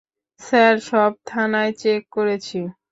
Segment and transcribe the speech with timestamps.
[0.41, 2.59] Sir, সব থানায় check করেছি।